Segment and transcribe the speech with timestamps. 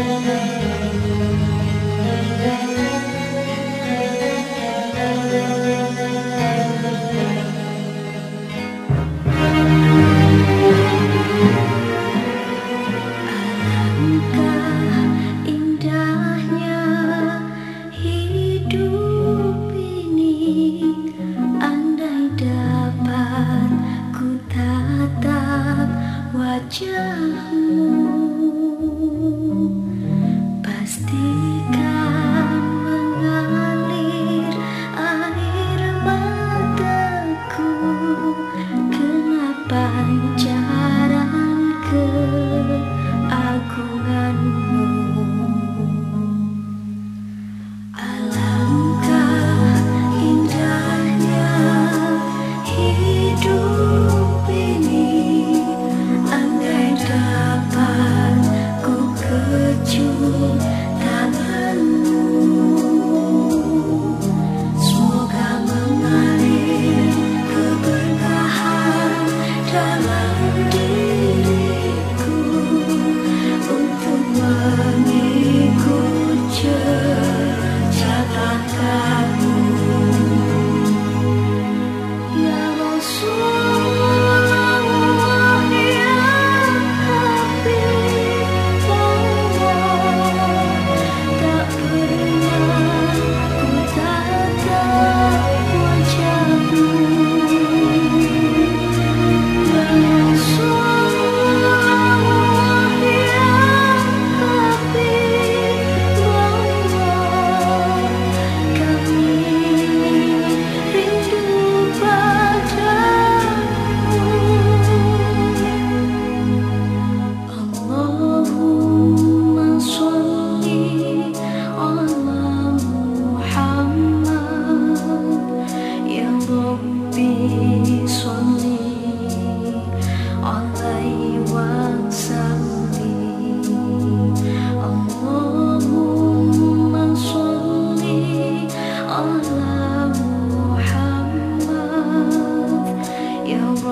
[0.00, 0.67] Amen.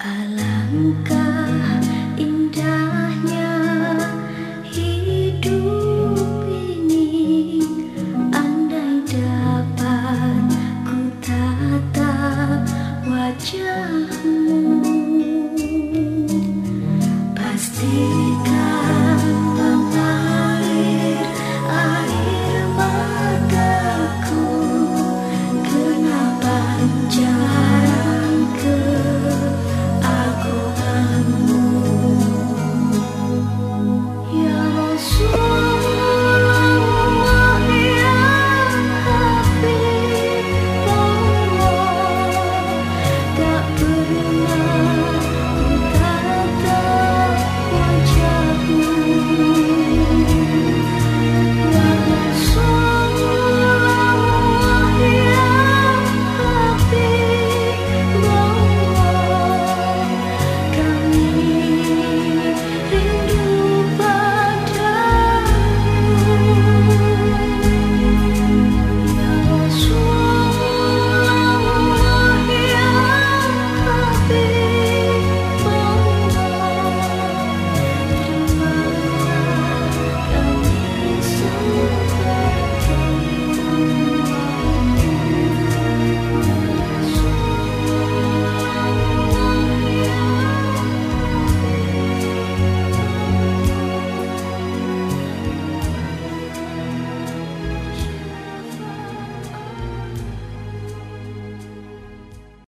[0.00, 1.29] Alangkah